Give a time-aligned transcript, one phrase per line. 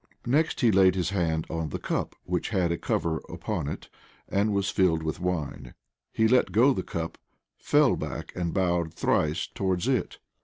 [0.25, 3.87] Next he laid his hand on the cup, which had a cover upon it,
[4.27, 5.75] and was filled with wine.
[6.11, 7.19] He let go the cup,
[7.59, 10.17] fell back, and bowed thrice towards it.